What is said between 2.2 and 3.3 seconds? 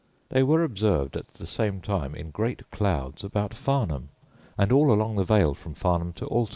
great clouds